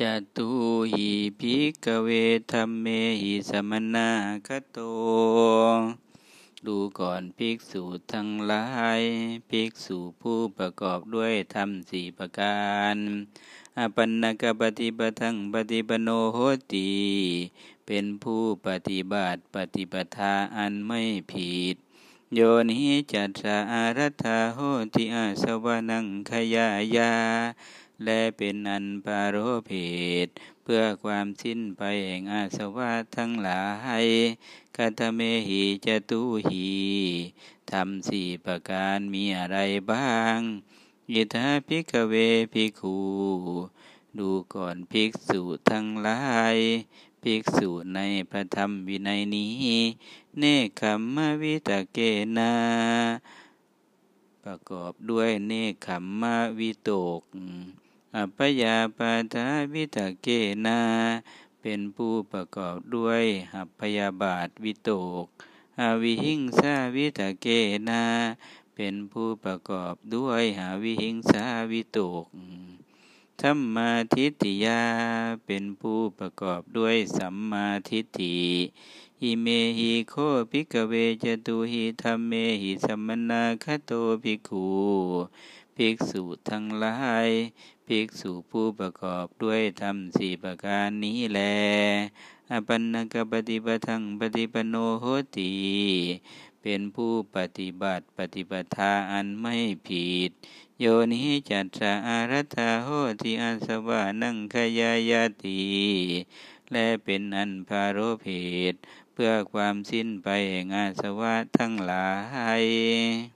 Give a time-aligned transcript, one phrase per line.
[0.00, 0.02] จ
[0.36, 0.48] ตุ
[0.92, 1.10] หิ
[1.40, 2.08] ภิกเว
[2.52, 2.86] ธรรมเม
[3.22, 4.10] หิสมนา
[4.46, 4.78] คโต
[6.66, 8.64] ดูก่อนภิกษุทั้งหลา
[8.98, 9.00] ย
[9.48, 12.96] ภิกษุผู้ประกอบด้วยธรรมสี่ประการ
[13.78, 16.38] อปันนกปฏิปทังปฏิปโนโห
[16.74, 16.92] ติ
[17.86, 21.76] เป็นผู้ปฏิบัติปฏิปทาอันไม่ผิด
[22.34, 22.80] โยนิ
[23.12, 24.58] จัตสาอารัธาโห
[24.94, 27.12] ติอาสวนังขยายา
[28.04, 29.36] และเป็นอันปาร
[29.66, 29.70] เพ
[30.26, 30.28] ศ
[30.62, 33.64] เพื่อความสิ้นไปแห่งอาสวะทั้งหลา
[34.02, 34.06] ย
[34.76, 36.68] คาตเมหิจตุหี
[37.70, 39.58] ทำสี่ประการมีอะไร
[39.92, 40.38] บ้าง
[41.12, 42.14] ยิทาภิกเว
[42.52, 42.96] ภิกขู
[44.18, 46.22] ดูก่อนภิกษุทั้งหลา
[46.54, 46.56] ย
[47.22, 49.52] ภิกษุในพระธรรมวินัยนี้
[50.38, 51.98] เนคขมมวิตเก
[52.36, 52.52] นา
[54.44, 56.22] ประกอบด้วยเนคขมม
[56.58, 56.90] วิโต
[57.20, 57.22] ก
[58.16, 60.26] อัปยาปาทาวิตาเก
[60.66, 60.80] นา
[61.60, 64.90] เป็นผู้ประกอบด้วยหัพยาบาทวิโต
[65.24, 65.26] ก
[65.80, 67.46] อวิหิงสาวิตาเก
[67.88, 68.04] นา
[68.74, 72.26] เป็นผู้ประกอบด้วยหาวิหิงสาวิโตก
[73.42, 74.82] ธรรมาทิฏฐิยา
[75.46, 78.38] เป็นผู้ประกอบด้วยสัมมาทิฏฐิ
[79.20, 79.46] หิเม
[79.78, 80.14] หิโค
[80.50, 84.66] ภิกเวจตุหิธรรมเมหิสัมมนาคโตภิกขุ
[85.76, 86.96] ภิกษุทั้งหลา
[87.26, 87.28] ย
[87.86, 91.40] ภิกษุผู้ประกอบด้วยธรรมสี่ประการนี้แล
[92.50, 95.04] อปันนกปฏิปทังปฏิปโนโห
[95.36, 95.54] ติ
[96.66, 99.56] เป็นผู้ปฏิบัติปฏิปทาอันไม่
[99.88, 100.30] ผิด
[100.80, 102.88] โยนิจัตสาอารัตาโห
[103.22, 105.62] ติอัสวานังขยายาติ
[106.72, 108.26] และเป็นอันพาโรเพ
[108.72, 108.74] ศ
[109.12, 112.08] เพื่อความสิ้นไปแห่งอาสวะทั้งหลา
[112.60, 113.33] ย